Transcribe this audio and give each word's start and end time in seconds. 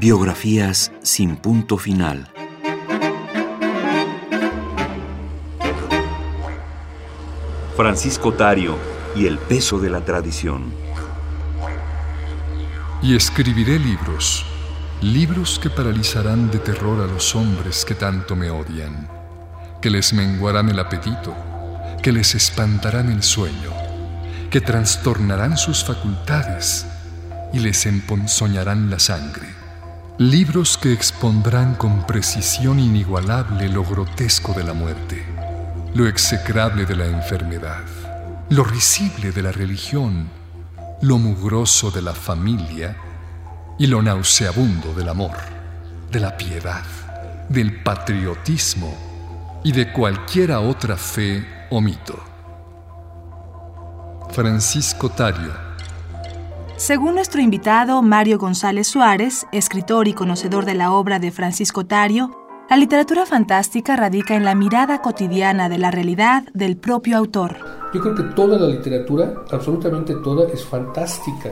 Biografías 0.00 0.92
sin 1.02 1.36
punto 1.36 1.76
final. 1.76 2.32
Francisco 7.76 8.32
Tario 8.32 8.78
y 9.14 9.26
el 9.26 9.36
peso 9.36 9.78
de 9.78 9.90
la 9.90 10.02
tradición. 10.02 10.72
Y 13.02 13.14
escribiré 13.14 13.78
libros, 13.78 14.46
libros 15.02 15.58
que 15.58 15.68
paralizarán 15.68 16.50
de 16.50 16.60
terror 16.60 17.02
a 17.02 17.06
los 17.06 17.36
hombres 17.36 17.84
que 17.84 17.94
tanto 17.94 18.34
me 18.34 18.48
odian, 18.48 19.06
que 19.82 19.90
les 19.90 20.14
menguarán 20.14 20.70
el 20.70 20.78
apetito, 20.78 21.36
que 22.02 22.10
les 22.10 22.34
espantarán 22.34 23.12
el 23.12 23.22
sueño, 23.22 23.74
que 24.50 24.62
trastornarán 24.62 25.58
sus 25.58 25.84
facultades 25.84 26.86
y 27.52 27.58
les 27.58 27.84
emponzoñarán 27.84 28.88
la 28.88 28.98
sangre. 28.98 29.59
Libros 30.20 30.76
que 30.76 30.92
expondrán 30.92 31.76
con 31.76 32.06
precisión 32.06 32.78
inigualable 32.78 33.70
lo 33.70 33.82
grotesco 33.82 34.52
de 34.52 34.62
la 34.64 34.74
muerte, 34.74 35.24
lo 35.94 36.06
execrable 36.06 36.84
de 36.84 36.94
la 36.94 37.06
enfermedad, 37.06 37.86
lo 38.50 38.62
risible 38.62 39.32
de 39.32 39.42
la 39.42 39.50
religión, 39.50 40.28
lo 41.00 41.16
mugroso 41.16 41.90
de 41.90 42.02
la 42.02 42.12
familia 42.12 42.98
y 43.78 43.86
lo 43.86 44.02
nauseabundo 44.02 44.92
del 44.92 45.08
amor, 45.08 45.38
de 46.12 46.20
la 46.20 46.36
piedad, 46.36 46.84
del 47.48 47.82
patriotismo 47.82 48.94
y 49.64 49.72
de 49.72 49.90
cualquiera 49.90 50.60
otra 50.60 50.98
fe 50.98 51.66
o 51.70 51.80
mito. 51.80 52.22
Francisco 54.32 55.08
Tario 55.08 55.69
según 56.80 57.14
nuestro 57.14 57.42
invitado 57.42 58.00
Mario 58.00 58.38
González 58.38 58.88
Suárez, 58.88 59.46
escritor 59.52 60.08
y 60.08 60.14
conocedor 60.14 60.64
de 60.64 60.72
la 60.72 60.92
obra 60.92 61.18
de 61.18 61.30
Francisco 61.30 61.84
Tario, 61.84 62.30
la 62.70 62.78
literatura 62.78 63.26
fantástica 63.26 63.96
radica 63.96 64.34
en 64.34 64.46
la 64.46 64.54
mirada 64.54 65.02
cotidiana 65.02 65.68
de 65.68 65.76
la 65.76 65.90
realidad 65.90 66.44
del 66.54 66.78
propio 66.78 67.18
autor. 67.18 67.58
Yo 67.92 68.00
creo 68.00 68.14
que 68.14 68.22
toda 68.34 68.58
la 68.58 68.66
literatura, 68.66 69.34
absolutamente 69.50 70.14
toda, 70.24 70.48
es 70.50 70.64
fantástica 70.64 71.50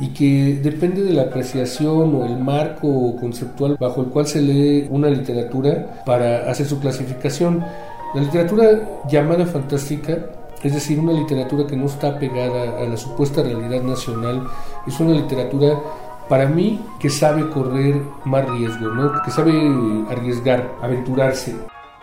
y 0.00 0.08
que 0.08 0.58
depende 0.60 1.04
de 1.04 1.12
la 1.12 1.22
apreciación 1.22 2.12
o 2.12 2.26
el 2.26 2.36
marco 2.36 3.14
conceptual 3.14 3.76
bajo 3.78 4.00
el 4.00 4.08
cual 4.08 4.26
se 4.26 4.42
lee 4.42 4.88
una 4.90 5.08
literatura 5.08 6.02
para 6.04 6.50
hacer 6.50 6.66
su 6.66 6.80
clasificación. 6.80 7.64
La 8.12 8.22
literatura 8.22 9.02
llamada 9.08 9.46
fantástica 9.46 10.18
es 10.64 10.72
decir, 10.72 10.98
una 10.98 11.12
literatura 11.12 11.66
que 11.66 11.76
no 11.76 11.84
está 11.84 12.18
pegada 12.18 12.78
a 12.80 12.84
la 12.86 12.96
supuesta 12.96 13.42
realidad 13.42 13.82
nacional, 13.82 14.48
es 14.86 14.98
una 14.98 15.12
literatura 15.12 15.78
para 16.28 16.46
mí 16.48 16.80
que 16.98 17.10
sabe 17.10 17.50
correr 17.50 18.00
más 18.24 18.48
riesgo, 18.48 18.88
¿no? 18.88 19.12
que 19.22 19.30
sabe 19.30 19.52
arriesgar, 20.08 20.74
aventurarse. 20.80 21.54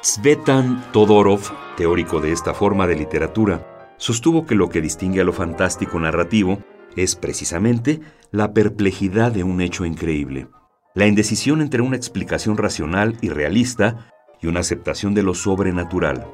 Svetan 0.03 0.83
Todorov, 0.91 1.41
teórico 1.75 2.21
de 2.21 2.31
esta 2.31 2.53
forma 2.53 2.85
de 2.85 2.95
literatura, 2.95 3.93
sostuvo 3.97 4.45
que 4.45 4.53
lo 4.53 4.69
que 4.69 4.79
distingue 4.79 5.21
a 5.21 5.23
lo 5.23 5.33
fantástico 5.33 5.99
narrativo 5.99 6.59
es 6.95 7.15
precisamente 7.15 7.99
la 8.29 8.53
perplejidad 8.53 9.31
de 9.31 9.43
un 9.43 9.59
hecho 9.59 9.85
increíble, 9.85 10.47
la 10.93 11.07
indecisión 11.07 11.61
entre 11.61 11.81
una 11.81 11.95
explicación 11.95 12.57
racional 12.57 13.17
y 13.21 13.29
realista 13.29 14.11
y 14.39 14.47
una 14.47 14.59
aceptación 14.59 15.15
de 15.15 15.23
lo 15.23 15.33
sobrenatural. 15.33 16.27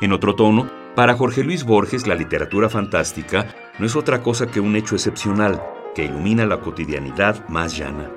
En 0.00 0.12
otro 0.12 0.34
tono, 0.34 0.79
para 1.00 1.14
Jorge 1.14 1.42
Luis 1.42 1.64
Borges, 1.64 2.06
la 2.06 2.14
literatura 2.14 2.68
fantástica 2.68 3.46
no 3.78 3.86
es 3.86 3.96
otra 3.96 4.22
cosa 4.22 4.48
que 4.48 4.60
un 4.60 4.76
hecho 4.76 4.96
excepcional 4.96 5.58
que 5.94 6.04
ilumina 6.04 6.44
la 6.44 6.60
cotidianidad 6.60 7.48
más 7.48 7.74
llana. 7.74 8.10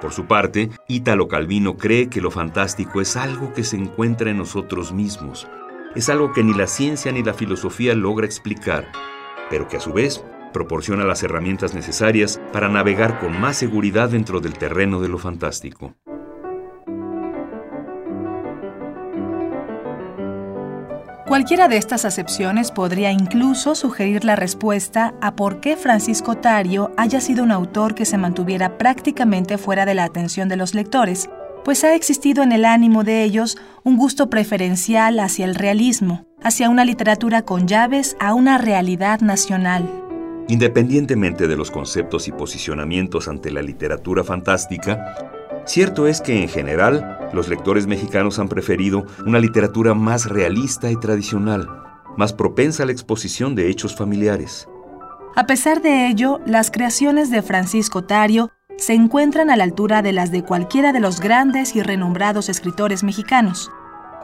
Por 0.00 0.12
su 0.12 0.26
parte, 0.26 0.70
Ítalo 0.86 1.26
Calvino 1.26 1.76
cree 1.76 2.08
que 2.08 2.20
lo 2.20 2.30
fantástico 2.30 3.00
es 3.00 3.16
algo 3.16 3.52
que 3.52 3.64
se 3.64 3.76
encuentra 3.76 4.30
en 4.30 4.38
nosotros 4.38 4.92
mismos, 4.92 5.48
es 5.96 6.08
algo 6.08 6.32
que 6.32 6.44
ni 6.44 6.54
la 6.54 6.68
ciencia 6.68 7.10
ni 7.10 7.24
la 7.24 7.34
filosofía 7.34 7.96
logra 7.96 8.24
explicar, 8.24 8.86
pero 9.50 9.66
que 9.66 9.78
a 9.78 9.80
su 9.80 9.92
vez 9.92 10.24
proporciona 10.52 11.02
las 11.02 11.24
herramientas 11.24 11.74
necesarias 11.74 12.40
para 12.52 12.68
navegar 12.68 13.18
con 13.18 13.36
más 13.40 13.56
seguridad 13.56 14.10
dentro 14.10 14.38
del 14.38 14.52
terreno 14.52 15.00
de 15.00 15.08
lo 15.08 15.18
fantástico. 15.18 15.96
Cualquiera 21.26 21.66
de 21.66 21.76
estas 21.76 22.04
acepciones 22.04 22.70
podría 22.70 23.10
incluso 23.10 23.74
sugerir 23.74 24.24
la 24.24 24.36
respuesta 24.36 25.12
a 25.20 25.34
por 25.34 25.60
qué 25.60 25.76
Francisco 25.76 26.36
Tario 26.36 26.92
haya 26.96 27.20
sido 27.20 27.42
un 27.42 27.50
autor 27.50 27.96
que 27.96 28.04
se 28.04 28.16
mantuviera 28.16 28.78
prácticamente 28.78 29.58
fuera 29.58 29.84
de 29.86 29.94
la 29.94 30.04
atención 30.04 30.48
de 30.48 30.54
los 30.54 30.72
lectores, 30.72 31.28
pues 31.64 31.82
ha 31.82 31.96
existido 31.96 32.44
en 32.44 32.52
el 32.52 32.64
ánimo 32.64 33.02
de 33.02 33.24
ellos 33.24 33.58
un 33.82 33.96
gusto 33.96 34.30
preferencial 34.30 35.18
hacia 35.18 35.46
el 35.46 35.56
realismo, 35.56 36.24
hacia 36.44 36.70
una 36.70 36.84
literatura 36.84 37.42
con 37.42 37.66
llaves 37.66 38.16
a 38.20 38.32
una 38.32 38.56
realidad 38.56 39.20
nacional. 39.20 39.90
Independientemente 40.46 41.48
de 41.48 41.56
los 41.56 41.72
conceptos 41.72 42.28
y 42.28 42.32
posicionamientos 42.32 43.26
ante 43.26 43.50
la 43.50 43.62
literatura 43.62 44.22
fantástica, 44.22 45.16
Cierto 45.66 46.06
es 46.06 46.20
que 46.20 46.40
en 46.40 46.48
general 46.48 47.15
los 47.32 47.48
lectores 47.48 47.86
mexicanos 47.86 48.38
han 48.38 48.48
preferido 48.48 49.04
una 49.26 49.38
literatura 49.38 49.94
más 49.94 50.26
realista 50.26 50.90
y 50.90 50.96
tradicional, 50.96 51.68
más 52.16 52.32
propensa 52.32 52.82
a 52.82 52.86
la 52.86 52.92
exposición 52.92 53.54
de 53.54 53.68
hechos 53.70 53.94
familiares. 53.94 54.68
A 55.34 55.46
pesar 55.46 55.82
de 55.82 56.08
ello, 56.08 56.40
las 56.46 56.70
creaciones 56.70 57.30
de 57.30 57.42
Francisco 57.42 58.04
Tario 58.04 58.50
se 58.78 58.94
encuentran 58.94 59.50
a 59.50 59.56
la 59.56 59.64
altura 59.64 60.02
de 60.02 60.12
las 60.12 60.30
de 60.30 60.42
cualquiera 60.42 60.92
de 60.92 61.00
los 61.00 61.20
grandes 61.20 61.76
y 61.76 61.82
renombrados 61.82 62.48
escritores 62.48 63.02
mexicanos. 63.02 63.70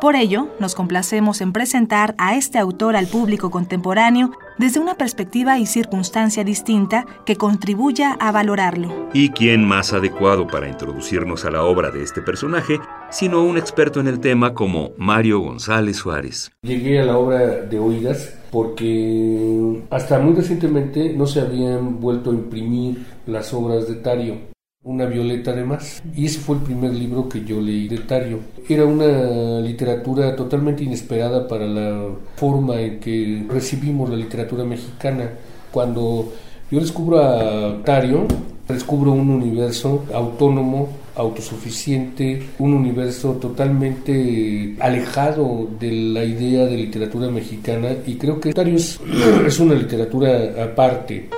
Por 0.01 0.17
ello, 0.17 0.49
nos 0.59 0.75
complacemos 0.75 1.41
en 1.41 1.53
presentar 1.53 2.17
a 2.19 2.35
este 2.35 2.59
autor 2.59 2.97
al 2.97 3.07
público 3.07 3.51
contemporáneo 3.51 4.33
desde 4.59 4.81
una 4.81 4.95
perspectiva 4.95 5.59
y 5.61 5.67
circunstancia 5.67 6.43
distinta 6.43 7.07
que 7.25 7.37
contribuya 7.37 8.17
a 8.19 8.33
valorarlo. 8.33 9.09
¿Y 9.13 9.31
quién 9.31 9.65
más 9.65 9.93
adecuado 9.93 10.49
para 10.49 10.69
introducirnos 10.69 11.45
a 11.45 11.53
la 11.53 11.63
obra 11.63 11.91
de 11.93 12.03
este 12.03 12.21
personaje 12.21 12.81
sino 13.13 13.45
un 13.45 13.57
experto 13.57 14.01
en 14.01 14.09
el 14.09 14.19
tema 14.19 14.55
como 14.55 14.91
Mario 14.97 15.39
González 15.39 15.99
Suárez? 15.99 16.51
Llegué 16.63 17.01
a 17.01 17.05
la 17.05 17.17
obra 17.17 17.39
de 17.63 17.79
oídas 17.79 18.35
porque 18.51 19.83
hasta 19.91 20.19
muy 20.19 20.35
recientemente 20.35 21.13
no 21.15 21.27
se 21.27 21.41
habían 21.41 22.01
vuelto 22.01 22.31
a 22.31 22.35
imprimir 22.35 23.07
las 23.27 23.55
obras 23.55 23.87
de 23.87 23.95
Tario 23.95 24.53
una 24.85 25.07
violeta 25.07 25.53
además. 25.53 26.03
Y 26.15 26.27
ese 26.27 26.41
fue 26.41 26.57
el 26.57 26.63
primer 26.63 26.93
libro 26.93 27.29
que 27.29 27.45
yo 27.45 27.61
leí 27.61 27.89
de 27.89 27.99
Tario. 27.99 28.41
Era 28.69 28.85
una 28.85 29.61
literatura 29.61 30.35
totalmente 30.35 30.85
inesperada 30.85 31.47
para 31.47 31.67
la 31.67 32.09
forma 32.37 32.81
en 32.81 33.01
que 33.01 33.47
recibimos 33.49 34.11
la 34.11 34.17
literatura 34.17 34.65
mexicana. 34.65 35.31
Cuando 35.71 36.33
yo 36.71 36.81
descubro 36.81 37.21
a 37.21 37.83
Tario, 37.85 38.27
descubro 38.69 39.13
un 39.13 39.31
universo 39.31 40.05
autónomo, 40.13 40.89
autosuficiente, 41.15 42.51
un 42.59 42.73
universo 42.75 43.33
totalmente 43.35 44.77
alejado 44.81 45.69
de 45.79 45.93
la 45.93 46.25
idea 46.25 46.65
de 46.67 46.77
literatura 46.77 47.31
mexicana 47.31 47.91
y 48.07 48.17
creo 48.17 48.41
que 48.41 48.53
Tario 48.53 48.77
es, 48.77 49.59
una 49.61 49.75
literatura 49.75 50.65
aparte. 50.65 51.29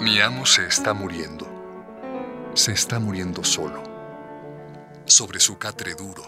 Mi 0.00 0.20
amo 0.20 0.46
se 0.46 0.66
está 0.66 0.94
muriendo. 0.94 1.46
Se 2.54 2.72
está 2.72 2.98
muriendo 2.98 3.44
solo. 3.44 3.82
Sobre 5.04 5.40
su 5.40 5.58
catre 5.58 5.94
duro. 5.94 6.22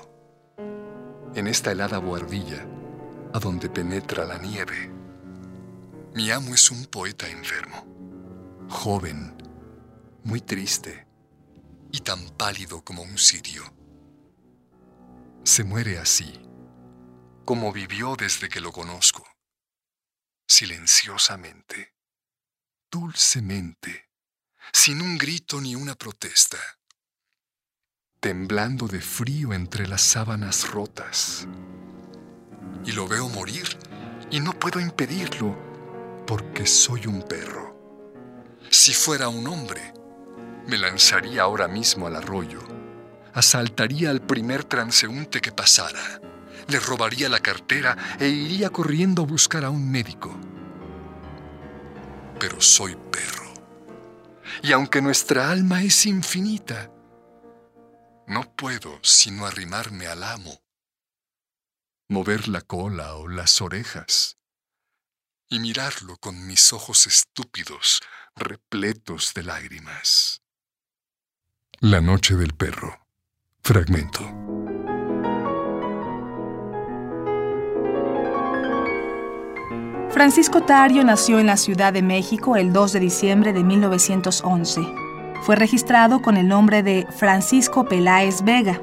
En 1.34 1.46
esta 1.46 1.72
helada 1.72 1.98
buhardilla, 1.98 2.66
a 3.32 3.38
donde 3.38 3.68
penetra 3.68 4.24
la 4.24 4.38
nieve. 4.38 4.90
Mi 6.14 6.30
amo 6.30 6.54
es 6.54 6.70
un 6.70 6.86
poeta 6.86 7.28
enfermo. 7.28 7.97
Joven, 8.68 9.36
muy 10.24 10.40
triste 10.40 11.06
y 11.92 12.00
tan 12.00 12.28
pálido 12.30 12.84
como 12.84 13.02
un 13.02 13.18
sirio. 13.18 13.62
Se 15.44 15.64
muere 15.64 15.98
así, 15.98 16.32
como 17.44 17.72
vivió 17.72 18.16
desde 18.16 18.48
que 18.48 18.60
lo 18.60 18.72
conozco, 18.72 19.26
silenciosamente 20.46 21.98
dulcemente, 22.90 24.08
sin 24.72 25.02
un 25.02 25.18
grito 25.18 25.60
ni 25.60 25.74
una 25.74 25.94
protesta, 25.94 26.58
temblando 28.20 28.88
de 28.88 29.00
frío 29.00 29.52
entre 29.52 29.86
las 29.86 30.02
sábanas 30.02 30.70
rotas. 30.70 31.46
Y 32.84 32.92
lo 32.92 33.06
veo 33.06 33.28
morir 33.28 33.66
y 34.30 34.40
no 34.40 34.58
puedo 34.58 34.80
impedirlo 34.80 35.56
porque 36.26 36.66
soy 36.66 37.06
un 37.06 37.22
perro. 37.22 37.67
Si 38.70 38.92
fuera 38.92 39.28
un 39.28 39.46
hombre, 39.46 39.92
me 40.66 40.78
lanzaría 40.78 41.42
ahora 41.42 41.68
mismo 41.68 42.06
al 42.06 42.16
arroyo, 42.16 42.60
asaltaría 43.34 44.10
al 44.10 44.20
primer 44.20 44.64
transeúnte 44.64 45.40
que 45.40 45.52
pasara, 45.52 46.20
le 46.68 46.80
robaría 46.80 47.28
la 47.28 47.40
cartera 47.40 47.96
e 48.20 48.28
iría 48.28 48.70
corriendo 48.70 49.22
a 49.22 49.26
buscar 49.26 49.64
a 49.64 49.70
un 49.70 49.90
médico 49.90 50.38
pero 52.38 52.60
soy 52.60 52.96
perro. 53.10 53.52
y 54.62 54.72
aunque 54.72 55.02
nuestra 55.02 55.50
alma 55.50 55.82
es 55.82 56.06
infinita, 56.06 56.90
no 58.26 58.54
puedo 58.54 58.98
sino 59.02 59.46
arrimarme 59.46 60.06
al 60.06 60.22
amo, 60.22 60.62
mover 62.08 62.48
la 62.48 62.60
cola 62.60 63.16
o 63.16 63.28
las 63.28 63.60
orejas 63.60 64.37
y 65.48 65.60
mirarlo 65.60 66.16
con 66.18 66.46
mis 66.46 66.72
ojos 66.72 67.06
estúpidos, 67.06 68.00
repletos 68.36 69.32
de 69.34 69.42
lágrimas. 69.42 70.42
La 71.80 72.00
noche 72.00 72.34
del 72.34 72.54
perro. 72.54 73.00
Fragmento. 73.62 74.20
Francisco 80.10 80.62
Tario 80.62 81.04
nació 81.04 81.38
en 81.38 81.46
la 81.46 81.56
Ciudad 81.56 81.92
de 81.92 82.02
México 82.02 82.56
el 82.56 82.72
2 82.72 82.94
de 82.94 83.00
diciembre 83.00 83.52
de 83.52 83.62
1911. 83.62 84.80
Fue 85.42 85.54
registrado 85.54 86.20
con 86.20 86.36
el 86.36 86.48
nombre 86.48 86.82
de 86.82 87.06
Francisco 87.16 87.84
Peláez 87.84 88.42
Vega. 88.42 88.82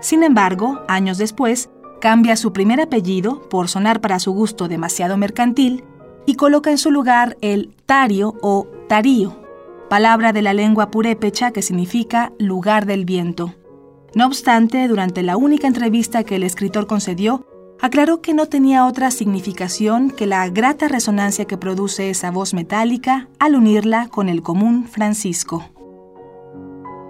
Sin 0.00 0.22
embargo, 0.22 0.84
años 0.86 1.18
después, 1.18 1.70
cambia 2.00 2.36
su 2.36 2.52
primer 2.52 2.80
apellido, 2.80 3.48
por 3.48 3.68
sonar 3.68 4.00
para 4.00 4.20
su 4.20 4.32
gusto 4.32 4.68
demasiado 4.68 5.16
mercantil, 5.16 5.82
y 6.26 6.34
coloca 6.34 6.70
en 6.70 6.78
su 6.78 6.90
lugar 6.90 7.36
el 7.40 7.72
Tario 7.86 8.34
o 8.42 8.66
Tarío, 8.88 9.42
palabra 9.88 10.32
de 10.32 10.42
la 10.42 10.52
lengua 10.52 10.90
purépecha 10.90 11.52
que 11.52 11.62
significa 11.62 12.32
lugar 12.38 12.84
del 12.86 13.04
viento. 13.04 13.54
No 14.14 14.26
obstante, 14.26 14.88
durante 14.88 15.22
la 15.22 15.36
única 15.36 15.66
entrevista 15.66 16.24
que 16.24 16.36
el 16.36 16.42
escritor 16.42 16.86
concedió, 16.86 17.46
aclaró 17.80 18.22
que 18.22 18.34
no 18.34 18.46
tenía 18.46 18.86
otra 18.86 19.10
significación 19.10 20.10
que 20.10 20.26
la 20.26 20.48
grata 20.48 20.88
resonancia 20.88 21.44
que 21.44 21.58
produce 21.58 22.10
esa 22.10 22.30
voz 22.30 22.54
metálica 22.54 23.28
al 23.38 23.54
unirla 23.54 24.08
con 24.08 24.28
el 24.28 24.42
común 24.42 24.86
Francisco. 24.88 25.70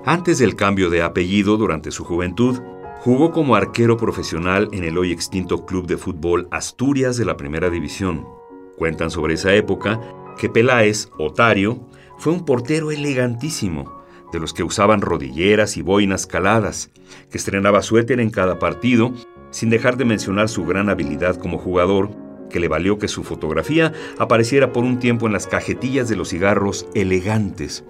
Antes 0.05 0.39
del 0.39 0.57
cambio 0.57 0.91
de 0.91 1.03
apellido 1.03 1.57
durante 1.57 1.91
su 1.91 2.05
juventud, 2.05 2.61
jugó 3.01 3.33
como 3.33 3.55
arquero 3.55 3.97
profesional 3.97 4.69
en 4.73 4.85
el 4.85 4.99
hoy 4.99 5.13
extinto 5.13 5.65
Club 5.65 5.87
de 5.87 5.97
Fútbol 5.97 6.49
Asturias 6.51 7.17
de 7.17 7.25
la 7.25 7.37
Primera 7.37 7.71
División. 7.71 8.36
Cuentan 8.77 9.11
sobre 9.11 9.35
esa 9.35 9.55
época 9.55 10.01
que 10.39 10.49
Peláez, 10.49 11.09
Otario, 11.19 11.81
fue 12.19 12.33
un 12.33 12.45
portero 12.45 12.91
elegantísimo, 12.91 14.03
de 14.33 14.41
los 14.41 14.53
que 14.53 14.63
usaban 14.63 15.01
rodilleras 15.01 15.77
y 15.77 15.83
boinas 15.83 16.27
caladas, 16.27 16.91
que 17.31 17.39
estrenaba 17.39 17.83
suéter 17.83 18.21
en 18.21 18.31
cada 18.31 18.59
partido, 18.59 19.13
sin 19.51 19.71
dejar 19.71 19.97
de 19.97 20.05
mencionar 20.05 20.49
su 20.49 20.65
gran 20.67 20.89
habilidad 20.89 21.37
como 21.37 21.59
jugador, 21.59 22.11
que 22.51 22.61
le 22.61 22.69
valió 22.69 22.99
que 22.99 23.09
su 23.09 23.25
fotografía 23.25 23.93
apareciera 24.19 24.73
por 24.73 24.85
un 24.85 24.99
tiempo 24.99 25.27
en 25.27 25.33
las 25.33 25.47
cajetillas 25.47 26.09
de 26.09 26.17
los 26.17 26.31
cigarros 26.31 26.87
elegantes, 26.95 27.85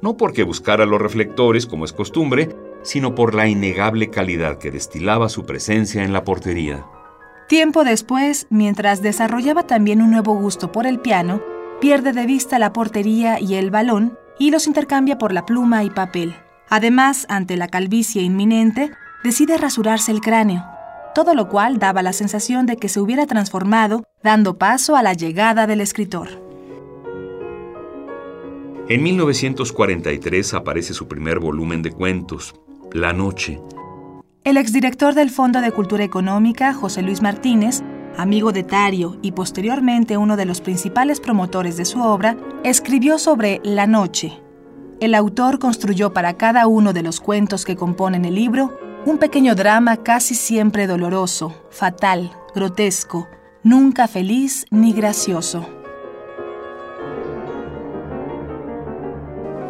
no 0.00 0.16
porque 0.16 0.44
buscara 0.44 0.86
los 0.86 1.00
reflectores 1.00 1.66
como 1.66 1.84
es 1.84 1.92
costumbre, 1.92 2.48
sino 2.82 3.14
por 3.14 3.34
la 3.34 3.48
innegable 3.48 4.10
calidad 4.10 4.58
que 4.58 4.70
destilaba 4.70 5.28
su 5.28 5.44
presencia 5.44 6.04
en 6.04 6.12
la 6.12 6.24
portería. 6.24 6.86
Tiempo 7.48 7.82
después, 7.82 8.46
mientras 8.50 9.00
desarrollaba 9.00 9.62
también 9.62 10.02
un 10.02 10.10
nuevo 10.10 10.34
gusto 10.34 10.70
por 10.70 10.86
el 10.86 11.00
piano, 11.00 11.40
pierde 11.80 12.12
de 12.12 12.26
vista 12.26 12.58
la 12.58 12.74
portería 12.74 13.40
y 13.40 13.54
el 13.54 13.70
balón 13.70 14.18
y 14.38 14.50
los 14.50 14.66
intercambia 14.66 15.16
por 15.16 15.32
la 15.32 15.46
pluma 15.46 15.82
y 15.82 15.88
papel. 15.88 16.34
Además, 16.68 17.24
ante 17.30 17.56
la 17.56 17.68
calvicie 17.68 18.20
inminente, 18.20 18.90
decide 19.24 19.56
rasurarse 19.56 20.12
el 20.12 20.20
cráneo, 20.20 20.62
todo 21.14 21.34
lo 21.34 21.48
cual 21.48 21.78
daba 21.78 22.02
la 22.02 22.12
sensación 22.12 22.66
de 22.66 22.76
que 22.76 22.90
se 22.90 23.00
hubiera 23.00 23.26
transformado, 23.26 24.04
dando 24.22 24.58
paso 24.58 24.94
a 24.94 25.02
la 25.02 25.14
llegada 25.14 25.66
del 25.66 25.80
escritor. 25.80 26.28
En 28.90 29.02
1943 29.02 30.52
aparece 30.52 30.92
su 30.92 31.08
primer 31.08 31.38
volumen 31.38 31.80
de 31.80 31.92
cuentos, 31.92 32.54
La 32.92 33.14
Noche, 33.14 33.58
el 34.48 34.56
exdirector 34.56 35.12
del 35.12 35.28
Fondo 35.28 35.60
de 35.60 35.72
Cultura 35.72 36.04
Económica, 36.04 36.72
José 36.72 37.02
Luis 37.02 37.20
Martínez, 37.20 37.82
amigo 38.16 38.50
de 38.50 38.62
Tario 38.62 39.18
y 39.20 39.32
posteriormente 39.32 40.16
uno 40.16 40.38
de 40.38 40.46
los 40.46 40.62
principales 40.62 41.20
promotores 41.20 41.76
de 41.76 41.84
su 41.84 42.00
obra, 42.00 42.34
escribió 42.64 43.18
sobre 43.18 43.60
La 43.62 43.86
Noche. 43.86 44.40
El 45.00 45.14
autor 45.14 45.58
construyó 45.58 46.14
para 46.14 46.38
cada 46.38 46.66
uno 46.66 46.94
de 46.94 47.02
los 47.02 47.20
cuentos 47.20 47.66
que 47.66 47.76
componen 47.76 48.24
el 48.24 48.36
libro 48.36 48.78
un 49.04 49.18
pequeño 49.18 49.54
drama 49.54 49.98
casi 49.98 50.34
siempre 50.34 50.86
doloroso, 50.86 51.66
fatal, 51.68 52.32
grotesco, 52.54 53.28
nunca 53.62 54.08
feliz 54.08 54.64
ni 54.70 54.94
gracioso. 54.94 55.77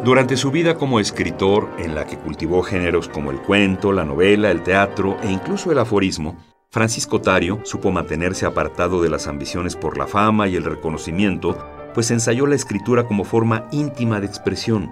Durante 0.03 0.37
su 0.37 0.49
vida 0.49 0.75
como 0.75 1.01
escritor, 1.01 1.69
en 1.77 1.93
la 1.93 2.05
que 2.05 2.17
cultivó 2.17 2.63
géneros 2.63 3.09
como 3.09 3.31
el 3.31 3.37
cuento, 3.37 3.91
la 3.91 4.05
novela, 4.05 4.49
el 4.49 4.63
teatro 4.63 5.17
e 5.21 5.29
incluso 5.29 5.73
el 5.73 5.79
aforismo, 5.79 6.37
Francisco 6.71 7.19
Tario 7.19 7.59
supo 7.63 7.91
mantenerse 7.91 8.45
apartado 8.45 9.01
de 9.01 9.09
las 9.09 9.27
ambiciones 9.27 9.75
por 9.75 9.97
la 9.97 10.07
fama 10.07 10.47
y 10.47 10.55
el 10.55 10.63
reconocimiento, 10.63 11.57
pues 11.93 12.11
ensayó 12.11 12.47
la 12.47 12.55
escritura 12.55 13.07
como 13.07 13.25
forma 13.25 13.67
íntima 13.73 14.21
de 14.21 14.27
expresión, 14.27 14.89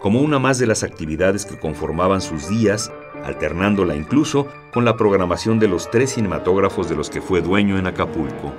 como 0.00 0.20
una 0.20 0.40
más 0.40 0.58
de 0.58 0.66
las 0.66 0.82
actividades 0.82 1.46
que 1.46 1.60
conformaban 1.60 2.20
sus 2.20 2.48
días, 2.48 2.90
alternándola 3.22 3.94
incluso 3.94 4.48
con 4.72 4.84
la 4.84 4.96
programación 4.96 5.60
de 5.60 5.68
los 5.68 5.88
tres 5.92 6.14
cinematógrafos 6.14 6.88
de 6.88 6.96
los 6.96 7.08
que 7.08 7.20
fue 7.20 7.40
dueño 7.40 7.78
en 7.78 7.86
Acapulco. 7.86 8.52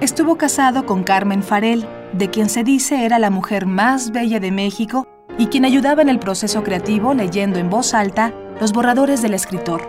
Estuvo 0.00 0.36
casado 0.36 0.86
con 0.86 1.04
Carmen 1.04 1.42
Farel, 1.42 1.86
de 2.14 2.30
quien 2.30 2.48
se 2.48 2.64
dice 2.64 3.04
era 3.04 3.18
la 3.18 3.28
mujer 3.28 3.66
más 3.66 4.10
bella 4.10 4.40
de 4.40 4.50
México 4.50 5.06
y 5.38 5.46
quien 5.46 5.64
ayudaba 5.64 6.02
en 6.02 6.08
el 6.08 6.18
proceso 6.18 6.62
creativo 6.62 7.14
leyendo 7.14 7.58
en 7.58 7.70
voz 7.70 7.94
alta 7.94 8.32
los 8.60 8.72
borradores 8.72 9.22
del 9.22 9.34
escritor. 9.34 9.82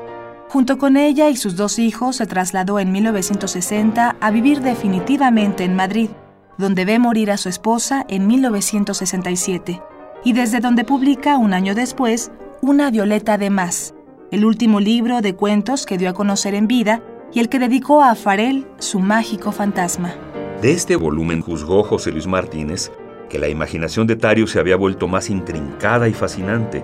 Junto 0.50 0.77
con 0.77 0.95
ella 0.97 1.30
y 1.30 1.36
sus 1.36 1.56
dos 1.56 1.80
hijos 1.80 2.18
se 2.18 2.25
trasladó 2.25 2.80
en 2.80 2.92
1960 2.92 4.15
a 4.19 4.31
vivir 4.31 4.62
definitivamente 4.62 5.63
en 5.63 5.75
Madrid, 5.75 6.09
donde 6.57 6.86
ve 6.86 7.00
morir 7.00 7.31
a 7.31 7.38
su 7.38 7.50
esposa 7.50 8.06
en 8.07 8.27
1967, 8.27 9.81
y 10.24 10.33
desde 10.33 10.59
donde 10.59 10.83
publica 10.83 11.38
un 11.38 11.53
año 11.53 11.75
después 11.75 12.31
Una 12.62 12.89
Violeta 12.89 13.38
de 13.38 13.50
Más, 13.50 13.94
el 14.31 14.45
último 14.45 14.80
libro 14.80 15.21
de 15.21 15.36
cuentos 15.36 15.86
que 15.86 15.97
dio 15.97 16.09
a 16.09 16.13
conocer 16.13 16.56
en 16.56 16.68
vida 16.68 17.01
y 17.33 17.39
el 17.39 17.50
que 17.50 17.59
dedicó 17.59 18.01
a 18.01 18.15
Farel 18.15 18.68
su 18.80 19.00
mágico 19.00 19.51
fantasma. 19.51 20.13
De 20.62 20.71
este 20.71 20.95
volumen 20.95 21.42
juzgó 21.42 21.83
José 21.83 22.12
Luis 22.12 22.27
Martínez 22.27 22.92
que 23.30 23.39
la 23.39 23.49
imaginación 23.49 24.07
de 24.07 24.16
Tario 24.16 24.47
se 24.47 24.59
había 24.59 24.76
vuelto 24.76 25.07
más 25.07 25.30
intrincada 25.30 26.07
y 26.07 26.14
fascinante, 26.14 26.83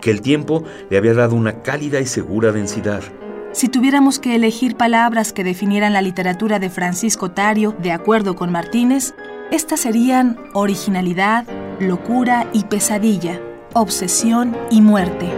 que 0.00 0.10
el 0.10 0.20
tiempo 0.20 0.64
le 0.90 0.98
había 0.98 1.14
dado 1.14 1.34
una 1.34 1.62
cálida 1.62 2.00
y 2.00 2.06
segura 2.06 2.52
densidad. 2.52 3.02
Si 3.52 3.68
tuviéramos 3.68 4.18
que 4.18 4.34
elegir 4.34 4.76
palabras 4.76 5.32
que 5.32 5.44
definieran 5.44 5.92
la 5.92 6.02
literatura 6.02 6.58
de 6.58 6.70
Francisco 6.70 7.30
Tario 7.30 7.74
de 7.78 7.92
acuerdo 7.92 8.34
con 8.34 8.50
Martínez, 8.50 9.14
estas 9.52 9.80
serían 9.80 10.38
originalidad, 10.54 11.46
locura 11.78 12.48
y 12.52 12.64
pesadilla, 12.64 13.40
obsesión 13.72 14.56
y 14.70 14.80
muerte. 14.80 15.30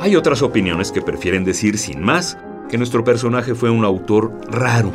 Hay 0.00 0.14
otras 0.14 0.42
opiniones 0.42 0.92
que 0.92 1.02
prefieren 1.02 1.44
decir 1.44 1.78
sin 1.78 2.02
más 2.02 2.38
que 2.68 2.78
nuestro 2.78 3.04
personaje 3.04 3.54
fue 3.54 3.70
un 3.70 3.84
autor 3.84 4.32
raro. 4.48 4.92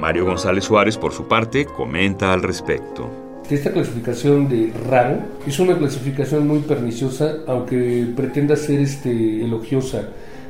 Mario 0.00 0.26
González 0.26 0.64
Suárez, 0.64 0.96
por 0.96 1.12
su 1.12 1.26
parte, 1.26 1.66
comenta 1.66 2.32
al 2.32 2.42
respecto. 2.42 3.10
Esta 3.48 3.72
clasificación 3.72 4.48
de 4.48 4.72
raro 4.88 5.18
es 5.46 5.58
una 5.60 5.76
clasificación 5.76 6.46
muy 6.48 6.60
perniciosa, 6.60 7.36
aunque 7.46 8.06
pretenda 8.16 8.56
ser 8.56 8.80
este, 8.80 9.44
elogiosa. 9.44 10.02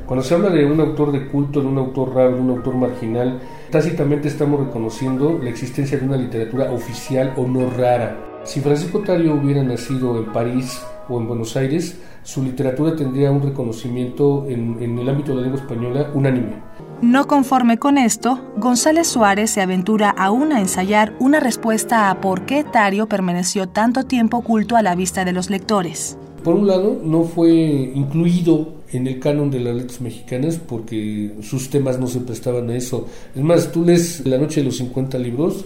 Cuando 0.05 0.23
se 0.23 0.33
habla 0.33 0.49
de 0.49 0.65
un 0.65 0.79
autor 0.79 1.11
de 1.11 1.27
culto, 1.27 1.61
de 1.61 1.67
un 1.67 1.77
autor 1.77 2.15
raro, 2.15 2.35
de 2.35 2.41
un 2.41 2.49
autor 2.51 2.75
marginal, 2.75 3.39
tácitamente 3.69 4.29
estamos 4.29 4.65
reconociendo 4.65 5.39
la 5.41 5.49
existencia 5.49 5.97
de 5.97 6.05
una 6.05 6.17
literatura 6.17 6.71
oficial 6.71 7.33
o 7.35 7.47
no 7.47 7.69
rara. 7.69 8.41
Si 8.43 8.61
Francisco 8.61 8.99
Tario 8.99 9.35
hubiera 9.35 9.61
nacido 9.63 10.17
en 10.17 10.31
París 10.31 10.81
o 11.09 11.19
en 11.19 11.27
Buenos 11.27 11.55
Aires, 11.55 11.97
su 12.23 12.43
literatura 12.43 12.95
tendría 12.95 13.31
un 13.31 13.41
reconocimiento 13.41 14.45
en, 14.47 14.77
en, 14.81 14.99
el 14.99 15.09
ámbito 15.09 15.31
de 15.31 15.37
la 15.37 15.41
lengua 15.43 15.61
española 15.61 16.11
unánime. 16.13 16.61
No 17.01 17.27
conforme 17.27 17.77
con 17.77 17.97
esto, 17.97 18.39
González 18.57 19.07
Suárez 19.07 19.51
se 19.51 19.61
aventura 19.61 20.09
aún 20.09 20.51
a 20.51 20.59
ensayar 20.59 21.13
una 21.19 21.39
respuesta 21.39 22.09
a 22.09 22.19
por 22.21 22.45
qué 22.45 22.63
Tario 22.63 23.07
permaneció 23.07 23.67
tanto 23.69 24.03
tiempo 24.03 24.37
oculto 24.37 24.75
a 24.75 24.81
la 24.81 24.95
vista 24.95 25.23
de 25.23 25.33
los 25.33 25.49
lectores. 25.49 26.17
Por 26.43 26.55
un 26.55 26.67
lado, 26.67 26.99
no 27.03 27.23
fue 27.23 27.51
incluido 27.51 28.77
en 28.91 29.07
el 29.07 29.19
canon 29.19 29.51
de 29.51 29.59
las 29.59 29.75
letras 29.75 30.01
mexicanas 30.01 30.57
porque 30.57 31.35
sus 31.41 31.69
temas 31.69 31.99
no 31.99 32.07
se 32.07 32.21
prestaban 32.21 32.69
a 32.69 32.75
eso. 32.75 33.07
Es 33.35 33.43
más, 33.43 33.71
tú 33.71 33.83
lees 33.83 34.25
La 34.25 34.37
Noche 34.37 34.61
de 34.61 34.67
los 34.67 34.77
50 34.77 35.17
libros, 35.19 35.65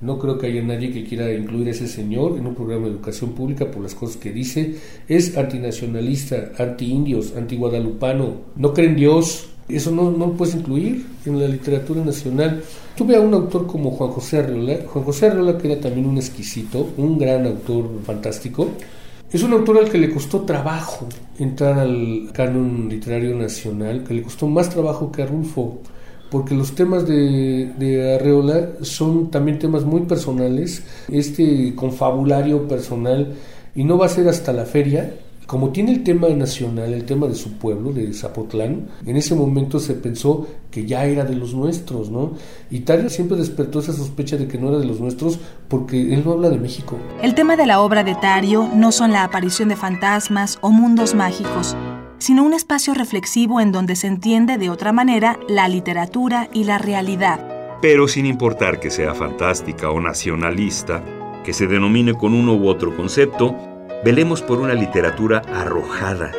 no 0.00 0.18
creo 0.18 0.38
que 0.38 0.46
haya 0.46 0.62
nadie 0.62 0.92
que 0.92 1.04
quiera 1.04 1.32
incluir 1.32 1.68
a 1.68 1.70
ese 1.72 1.88
señor 1.88 2.38
en 2.38 2.46
un 2.46 2.54
programa 2.54 2.86
de 2.86 2.92
educación 2.92 3.32
pública 3.32 3.70
por 3.70 3.82
las 3.82 3.94
cosas 3.94 4.16
que 4.16 4.32
dice. 4.32 4.76
Es 5.08 5.36
antinacionalista, 5.36 6.52
anti-indios, 6.58 7.34
anti-guadalupano, 7.36 8.34
no 8.56 8.72
cree 8.72 8.88
en 8.88 8.96
Dios, 8.96 9.48
Eso 9.68 9.90
no, 9.90 10.10
no 10.10 10.28
lo 10.28 10.32
puedes 10.32 10.54
incluir 10.54 11.04
en 11.26 11.38
la 11.38 11.46
literatura 11.46 12.02
nacional. 12.02 12.62
Tuve 12.96 13.16
a 13.16 13.20
un 13.20 13.34
autor 13.34 13.66
como 13.66 13.90
Juan 13.90 14.10
José 14.12 14.38
Arreola. 14.38 14.78
Juan 14.86 15.04
José 15.04 15.26
Arreola, 15.26 15.58
que 15.58 15.70
era 15.70 15.78
también 15.78 16.06
un 16.06 16.16
exquisito, 16.16 16.88
un 16.96 17.18
gran 17.18 17.44
autor 17.44 18.00
fantástico. 18.02 18.70
Es 19.30 19.42
un 19.42 19.52
autor 19.52 19.76
al 19.76 19.90
que 19.90 19.98
le 19.98 20.08
costó 20.08 20.40
trabajo 20.40 21.06
entrar 21.38 21.80
al 21.80 22.30
canon 22.32 22.88
literario 22.88 23.36
nacional, 23.36 24.04
que 24.04 24.14
le 24.14 24.22
costó 24.22 24.48
más 24.48 24.70
trabajo 24.70 25.12
que 25.12 25.20
a 25.22 25.26
Rulfo, 25.26 25.82
porque 26.30 26.54
los 26.54 26.74
temas 26.74 27.06
de, 27.06 27.72
de 27.78 28.14
Arreola 28.16 28.70
son 28.82 29.30
también 29.30 29.58
temas 29.58 29.84
muy 29.84 30.02
personales, 30.02 30.82
este 31.10 31.74
confabulario 31.74 32.68
personal, 32.68 33.34
y 33.74 33.84
no 33.84 33.98
va 33.98 34.06
a 34.06 34.10
ser 34.10 34.28
hasta 34.28 34.52
la 34.52 34.64
feria 34.64 35.12
como 35.48 35.70
tiene 35.70 35.92
el 35.92 36.04
tema 36.04 36.28
nacional, 36.28 36.92
el 36.92 37.06
tema 37.06 37.26
de 37.26 37.34
su 37.34 37.52
pueblo, 37.52 37.90
de 37.90 38.12
Zapotlán, 38.12 38.88
en 39.06 39.16
ese 39.16 39.34
momento 39.34 39.80
se 39.80 39.94
pensó 39.94 40.46
que 40.70 40.84
ya 40.84 41.06
era 41.06 41.24
de 41.24 41.34
los 41.34 41.54
nuestros, 41.54 42.10
¿no? 42.10 42.32
Y 42.70 42.80
Tario 42.80 43.08
siempre 43.08 43.38
despertó 43.38 43.80
esa 43.80 43.94
sospecha 43.94 44.36
de 44.36 44.46
que 44.46 44.58
no 44.58 44.68
era 44.68 44.78
de 44.78 44.84
los 44.84 45.00
nuestros 45.00 45.38
porque 45.68 46.12
él 46.12 46.22
no 46.22 46.32
habla 46.32 46.50
de 46.50 46.58
México. 46.58 46.98
El 47.22 47.34
tema 47.34 47.56
de 47.56 47.64
la 47.64 47.80
obra 47.80 48.04
de 48.04 48.14
Tario 48.14 48.68
no 48.74 48.92
son 48.92 49.10
la 49.10 49.24
aparición 49.24 49.70
de 49.70 49.76
fantasmas 49.76 50.58
o 50.60 50.70
mundos 50.70 51.14
mágicos, 51.14 51.74
sino 52.18 52.44
un 52.44 52.54
espacio 52.54 52.94
reflexivo 52.94 53.60
en 53.60 53.72
donde 53.72 53.96
se 53.96 54.06
entiende 54.06 54.58
de 54.58 54.70
otra 54.70 54.92
manera 54.92 55.38
la 55.48 55.68
literatura 55.68 56.48
y 56.52 56.64
la 56.64 56.78
realidad. 56.78 57.40
Pero 57.80 58.08
sin 58.08 58.26
importar 58.26 58.80
que 58.80 58.90
sea 58.90 59.14
fantástica 59.14 59.90
o 59.90 60.00
nacionalista, 60.00 61.02
que 61.44 61.52
se 61.52 61.66
denomine 61.66 62.14
con 62.14 62.34
uno 62.34 62.54
u 62.54 62.68
otro 62.68 62.96
concepto, 62.96 63.56
Velemos 64.04 64.42
por 64.42 64.60
una 64.60 64.74
literatura 64.74 65.42
arrojada, 65.52 66.30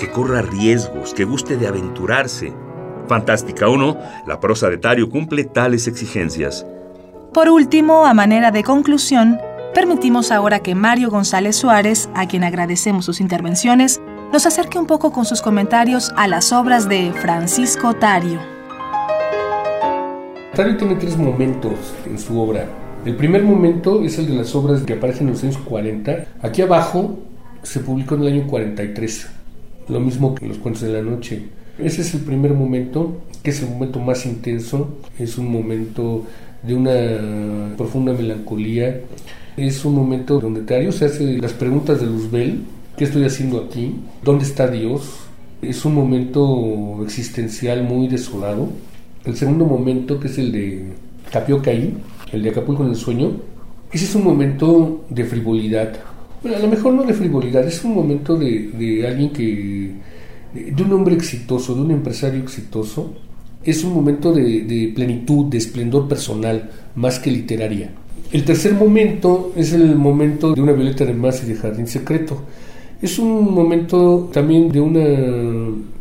que 0.00 0.10
corra 0.10 0.42
riesgos, 0.42 1.14
que 1.14 1.24
guste 1.24 1.56
de 1.56 1.68
aventurarse. 1.68 2.52
Fantástica 3.06 3.68
o 3.68 3.76
no, 3.76 3.96
la 4.26 4.40
prosa 4.40 4.68
de 4.68 4.78
Tario 4.78 5.08
cumple 5.08 5.44
tales 5.44 5.86
exigencias. 5.86 6.66
Por 7.32 7.48
último, 7.48 8.04
a 8.04 8.14
manera 8.14 8.50
de 8.50 8.64
conclusión, 8.64 9.38
permitimos 9.74 10.32
ahora 10.32 10.58
que 10.58 10.74
Mario 10.74 11.08
González 11.08 11.54
Suárez, 11.54 12.08
a 12.14 12.26
quien 12.26 12.42
agradecemos 12.42 13.04
sus 13.04 13.20
intervenciones, 13.20 14.00
nos 14.34 14.46
acerque 14.46 14.80
un 14.80 14.86
poco 14.88 15.12
con 15.12 15.24
sus 15.24 15.40
comentarios 15.40 16.12
a 16.16 16.26
las 16.26 16.52
obras 16.52 16.88
de 16.88 17.12
Francisco 17.12 17.94
Tario. 17.94 18.40
Tario 20.56 20.76
tiene 20.76 20.96
tres 20.96 21.16
momentos 21.16 21.94
en 22.04 22.18
su 22.18 22.40
obra. 22.40 22.66
El 23.04 23.14
primer 23.14 23.44
momento 23.44 24.02
es 24.02 24.18
el 24.18 24.26
de 24.26 24.34
las 24.34 24.52
obras 24.56 24.82
que 24.82 24.94
aparecen 24.94 25.28
en 25.28 25.34
los 25.34 25.44
años 25.44 25.58
40. 25.58 26.24
Aquí 26.42 26.62
abajo 26.62 27.16
se 27.62 27.78
publicó 27.78 28.16
en 28.16 28.22
el 28.22 28.32
año 28.32 28.46
43, 28.48 29.28
lo 29.88 30.00
mismo 30.00 30.34
que 30.34 30.48
Los 30.48 30.58
Cuentos 30.58 30.82
de 30.82 30.92
la 30.94 31.02
Noche. 31.02 31.44
Ese 31.78 32.00
es 32.00 32.12
el 32.14 32.22
primer 32.22 32.54
momento, 32.54 33.22
que 33.40 33.50
es 33.50 33.62
el 33.62 33.68
momento 33.70 34.00
más 34.00 34.26
intenso, 34.26 34.98
es 35.16 35.38
un 35.38 35.48
momento 35.48 36.26
de 36.64 36.74
una 36.74 37.76
profunda 37.76 38.12
melancolía, 38.12 39.00
es 39.56 39.84
un 39.84 39.94
momento 39.94 40.40
donde 40.40 40.62
Tario 40.62 40.90
se 40.90 41.04
hace 41.04 41.38
las 41.38 41.52
preguntas 41.52 42.00
de 42.00 42.06
Luzbel, 42.06 42.64
¿qué 42.96 43.04
estoy 43.04 43.24
haciendo 43.24 43.58
aquí? 43.58 43.94
¿Dónde 44.22 44.44
está 44.44 44.68
Dios? 44.68 45.02
Es 45.62 45.84
un 45.84 45.94
momento 45.94 47.00
existencial 47.02 47.82
muy 47.82 48.08
desolado. 48.08 48.68
El 49.24 49.36
segundo 49.36 49.64
momento, 49.64 50.20
que 50.20 50.28
es 50.28 50.38
el 50.38 50.52
de 50.52 50.84
Tapiocaí, 51.30 51.94
el 52.32 52.42
de 52.42 52.50
Acapulco 52.50 52.84
en 52.84 52.90
el 52.90 52.96
sueño, 52.96 53.32
ese 53.90 54.04
es 54.04 54.14
un 54.14 54.24
momento 54.24 55.04
de 55.08 55.24
frivolidad. 55.24 55.94
Bueno, 56.42 56.58
a 56.58 56.60
lo 56.60 56.68
mejor 56.68 56.92
no 56.92 57.04
de 57.04 57.14
frivolidad, 57.14 57.66
es 57.66 57.82
un 57.84 57.94
momento 57.94 58.36
de, 58.36 58.70
de 58.70 59.06
alguien 59.06 59.30
que, 59.30 59.92
de 60.52 60.82
un 60.82 60.92
hombre 60.92 61.14
exitoso, 61.14 61.74
de 61.74 61.80
un 61.80 61.90
empresario 61.90 62.42
exitoso. 62.42 63.14
Es 63.64 63.82
un 63.82 63.94
momento 63.94 64.32
de, 64.32 64.62
de 64.62 64.92
plenitud, 64.94 65.46
de 65.46 65.56
esplendor 65.56 66.06
personal, 66.06 66.70
más 66.96 67.18
que 67.18 67.30
literaria. 67.30 67.92
El 68.30 68.44
tercer 68.44 68.74
momento 68.74 69.52
es 69.56 69.72
el 69.72 69.96
momento 69.96 70.54
de 70.54 70.60
una 70.60 70.72
violeta 70.72 71.04
de 71.04 71.14
más 71.14 71.42
y 71.42 71.46
de 71.46 71.54
jardín 71.54 71.86
secreto. 71.86 72.42
Es 73.04 73.18
un 73.18 73.52
momento 73.52 74.30
también 74.32 74.72
de 74.72 74.80
una 74.80 75.04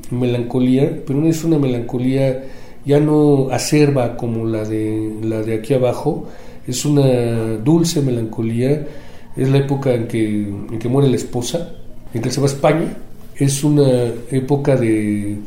melancolía, 0.10 1.02
pero 1.06 1.20
no 1.20 1.28
es 1.28 1.44
una 1.44 1.60
melancolía 1.60 2.46
ya 2.86 3.02
no 3.02 3.50
acerba 3.52 4.16
como 4.16 4.46
la 4.46 4.64
de, 4.64 5.14
la 5.22 5.42
de 5.42 5.56
aquí 5.56 5.74
abajo, 5.74 6.30
es 6.66 6.86
una 6.86 7.58
dulce 7.58 8.02
melancolía, 8.02 8.88
es 9.36 9.50
la 9.50 9.58
época 9.58 9.94
en 9.94 10.08
que, 10.08 10.48
en 10.48 10.80
que 10.80 10.88
muere 10.88 11.10
la 11.10 11.18
esposa, 11.18 11.74
en 12.14 12.22
que 12.22 12.32
se 12.32 12.40
va 12.40 12.48
a 12.48 12.50
España, 12.50 12.96
es 13.36 13.66
una 13.66 14.06
época 14.32 14.78
de, 14.78 15.40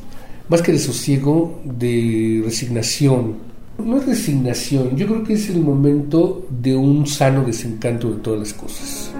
más 0.50 0.60
que 0.60 0.72
de 0.72 0.78
sosiego, 0.78 1.62
de 1.64 2.42
resignación. 2.44 3.34
No 3.82 3.96
es 3.96 4.04
resignación, 4.04 4.94
yo 4.94 5.06
creo 5.06 5.24
que 5.24 5.32
es 5.32 5.48
el 5.48 5.60
momento 5.60 6.46
de 6.50 6.76
un 6.76 7.06
sano 7.06 7.44
desencanto 7.44 8.10
de 8.10 8.20
todas 8.20 8.40
las 8.40 8.52
cosas. 8.52 9.15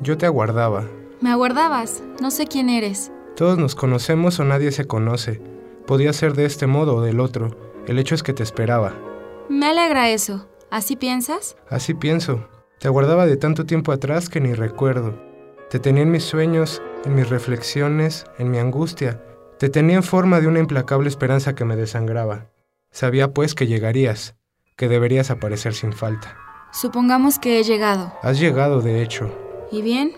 Yo 0.00 0.16
te 0.16 0.26
aguardaba. 0.26 0.84
Me 1.20 1.30
aguardabas, 1.30 2.02
no 2.20 2.30
sé 2.30 2.46
quién 2.46 2.70
eres. 2.70 3.10
Todos 3.34 3.58
nos 3.58 3.74
conocemos 3.74 4.38
o 4.38 4.44
nadie 4.44 4.70
se 4.70 4.86
conoce. 4.86 5.40
Podía 5.86 6.12
ser 6.12 6.34
de 6.34 6.44
este 6.44 6.66
modo 6.66 6.96
o 6.96 7.02
del 7.02 7.18
otro. 7.18 7.56
El 7.86 7.98
hecho 7.98 8.14
es 8.14 8.22
que 8.22 8.32
te 8.32 8.42
esperaba. 8.42 8.92
Me 9.48 9.66
alegra 9.66 10.10
eso. 10.10 10.46
¿Así 10.70 10.96
piensas? 10.96 11.56
Así 11.68 11.94
pienso. 11.94 12.46
Te 12.78 12.86
aguardaba 12.86 13.26
de 13.26 13.36
tanto 13.36 13.64
tiempo 13.64 13.90
atrás 13.90 14.28
que 14.28 14.40
ni 14.40 14.52
recuerdo. 14.52 15.18
Te 15.70 15.80
tenía 15.80 16.02
en 16.02 16.12
mis 16.12 16.24
sueños, 16.24 16.80
en 17.04 17.14
mis 17.14 17.28
reflexiones, 17.28 18.24
en 18.38 18.50
mi 18.50 18.58
angustia. 18.58 19.22
Te 19.58 19.68
tenía 19.68 19.96
en 19.96 20.02
forma 20.04 20.40
de 20.40 20.46
una 20.46 20.60
implacable 20.60 21.08
esperanza 21.08 21.54
que 21.54 21.64
me 21.64 21.74
desangraba. 21.74 22.50
Sabía 22.92 23.32
pues 23.32 23.54
que 23.54 23.66
llegarías, 23.66 24.36
que 24.76 24.88
deberías 24.88 25.30
aparecer 25.30 25.74
sin 25.74 25.92
falta. 25.92 26.36
Supongamos 26.70 27.38
que 27.38 27.58
he 27.58 27.64
llegado. 27.64 28.12
Has 28.22 28.38
llegado, 28.38 28.80
de 28.80 29.02
hecho. 29.02 29.47
¿Y 29.70 29.82
bien? 29.82 30.12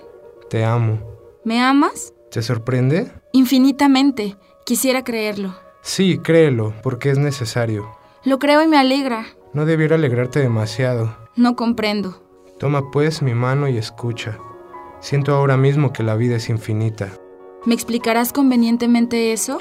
Te 0.48 0.64
amo. 0.64 1.00
¿Me 1.44 1.60
amas? 1.60 2.14
¿Te 2.30 2.42
sorprende? 2.42 3.10
Infinitamente. 3.32 4.36
Quisiera 4.64 5.02
creerlo. 5.02 5.54
Sí, 5.82 6.18
créelo, 6.18 6.74
porque 6.82 7.10
es 7.10 7.18
necesario. 7.18 7.90
Lo 8.24 8.38
creo 8.38 8.62
y 8.62 8.68
me 8.68 8.78
alegra. 8.78 9.26
No 9.52 9.64
debiera 9.64 9.96
alegrarte 9.96 10.38
demasiado. 10.38 11.16
No 11.34 11.56
comprendo. 11.56 12.22
Toma 12.58 12.90
pues 12.92 13.22
mi 13.22 13.34
mano 13.34 13.66
y 13.66 13.78
escucha. 13.78 14.38
Siento 15.00 15.34
ahora 15.34 15.56
mismo 15.56 15.92
que 15.92 16.02
la 16.02 16.14
vida 16.14 16.36
es 16.36 16.48
infinita. 16.48 17.08
¿Me 17.64 17.74
explicarás 17.74 18.32
convenientemente 18.32 19.32
eso? 19.32 19.58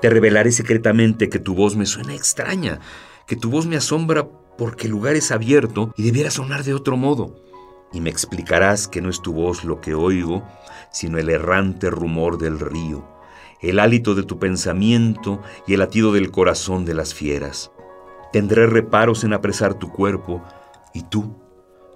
Te 0.00 0.10
revelaré 0.10 0.52
secretamente 0.52 1.28
que 1.28 1.38
tu 1.38 1.54
voz 1.54 1.76
me 1.76 1.86
suena 1.86 2.14
extraña, 2.14 2.80
que 3.26 3.36
tu 3.36 3.50
voz 3.50 3.66
me 3.66 3.76
asombra 3.76 4.28
porque 4.56 4.86
el 4.86 4.92
lugar 4.92 5.16
es 5.16 5.32
abierto 5.32 5.92
y 5.96 6.04
debiera 6.04 6.30
sonar 6.30 6.62
de 6.62 6.74
otro 6.74 6.96
modo. 6.96 7.49
Y 7.92 8.00
me 8.00 8.10
explicarás 8.10 8.88
que 8.88 9.00
no 9.00 9.08
es 9.08 9.20
tu 9.20 9.32
voz 9.32 9.64
lo 9.64 9.80
que 9.80 9.94
oigo, 9.94 10.46
sino 10.92 11.18
el 11.18 11.28
errante 11.28 11.90
rumor 11.90 12.38
del 12.38 12.58
río, 12.58 13.04
el 13.60 13.78
hálito 13.78 14.14
de 14.14 14.22
tu 14.22 14.38
pensamiento 14.38 15.42
y 15.66 15.74
el 15.74 15.80
latido 15.80 16.12
del 16.12 16.30
corazón 16.30 16.84
de 16.84 16.94
las 16.94 17.14
fieras. 17.14 17.72
Tendré 18.32 18.66
reparos 18.66 19.24
en 19.24 19.32
apresar 19.32 19.74
tu 19.74 19.90
cuerpo, 19.90 20.42
y 20.94 21.02
tú, 21.02 21.36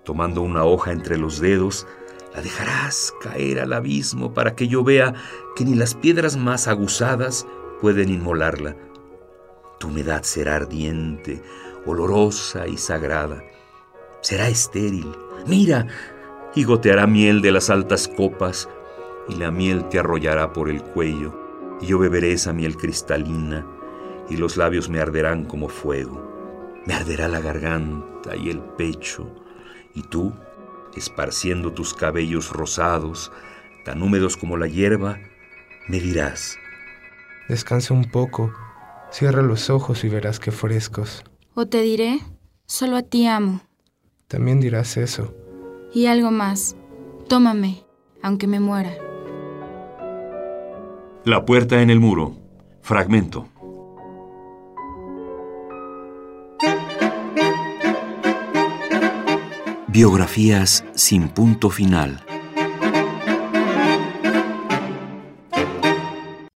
tomando 0.05 0.43
una 0.43 0.65
hoja 0.65 0.93
entre 0.93 1.17
los 1.17 1.41
dedos, 1.41 1.87
la 2.35 2.43
dejarás 2.43 3.15
caer 3.23 3.61
al 3.61 3.73
abismo 3.73 4.35
para 4.35 4.57
que 4.57 4.67
yo 4.67 4.83
vea 4.83 5.15
que 5.55 5.65
ni 5.65 5.75
las 5.75 5.95
piedras 5.95 6.37
más 6.37 6.67
aguzadas 6.67 7.47
pueden 7.81 8.09
inmolarla. 8.11 8.77
Tu 9.79 9.89
humedad 9.89 10.23
será 10.23 10.57
ardiente, 10.57 11.43
olorosa 11.87 12.67
y 12.67 12.77
sagrada. 12.77 13.45
Será 14.25 14.49
estéril. 14.49 15.15
Mira, 15.47 15.87
y 16.55 16.65
goteará 16.65 17.07
miel 17.07 17.43
de 17.43 17.53
las 17.53 17.69
altas 17.69 18.09
copas, 18.09 18.71
y 19.29 19.35
la 19.35 19.51
miel 19.51 19.87
te 19.91 19.99
arrollará 19.99 20.55
por 20.55 20.71
el 20.71 20.83
cuello, 20.83 21.39
y 21.83 21.89
yo 21.89 21.99
beberé 21.99 22.33
esa 22.33 22.55
miel 22.55 22.79
cristalina, 22.79 23.67
y 24.31 24.39
los 24.39 24.57
labios 24.57 24.89
me 24.89 24.99
arderán 24.99 25.45
como 25.45 25.69
fuego. 25.69 26.81
Me 26.87 26.95
arderá 26.95 27.29
la 27.29 27.41
garganta 27.41 28.35
y 28.35 28.49
el 28.49 28.61
pecho, 28.61 29.31
y 29.95 30.01
tú, 30.05 30.33
esparciendo 30.97 31.75
tus 31.75 31.93
cabellos 31.93 32.51
rosados, 32.51 33.31
tan 33.85 34.03
húmedos 34.03 34.39
como 34.39 34.57
la 34.57 34.69
hierba, 34.69 35.19
me 35.87 36.01
dirás. 36.01 36.57
Descansa 37.47 37.93
un 37.93 38.11
poco, 38.11 38.55
cierra 39.11 39.43
los 39.43 39.69
ojos 39.69 40.03
y 40.03 40.09
verás 40.09 40.41
qué 40.41 40.51
frescos. 40.51 41.25
O 41.53 41.67
te 41.67 41.83
diré, 41.83 42.21
solo 42.65 42.97
a 42.97 43.03
ti 43.03 43.27
amo. 43.27 43.61
También 44.29 44.61
dirás 44.61 44.97
eso. 44.97 45.35
Y 45.93 46.07
algo 46.07 46.31
más, 46.31 46.77
tómame, 47.29 47.85
aunque 48.23 48.47
me 48.47 48.61
muera. 48.61 48.93
La 51.25 51.45
puerta 51.45 51.81
en 51.81 51.91
el 51.91 52.01
muro. 52.01 52.37
Fragmento. 52.83 53.49
Biografías 59.89 60.85
sin 60.95 61.29
punto 61.29 61.71
final. 61.71 62.21